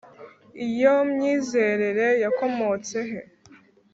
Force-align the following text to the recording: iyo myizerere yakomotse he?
iyo 0.67 0.93
myizerere 1.11 2.07
yakomotse 2.23 2.97
he? 3.09 3.19